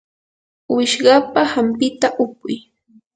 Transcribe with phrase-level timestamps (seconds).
[0.75, 2.55] wishqapa hampita upuy.